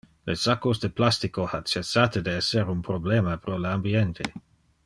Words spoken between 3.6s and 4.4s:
le ambiente.